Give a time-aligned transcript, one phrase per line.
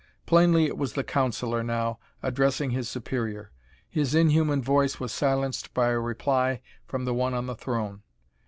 [0.25, 3.51] Plainly it was the councilor now, addressing his superior.
[3.87, 8.01] His inhuman voice was silenced by a reply from the one on the throne.